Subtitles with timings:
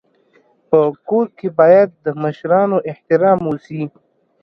[0.69, 3.81] په کور کي باید د مشرانو احترام وسي.